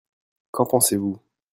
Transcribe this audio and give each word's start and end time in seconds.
Qu'en 0.51 0.65
pensez-vous? 0.65 1.19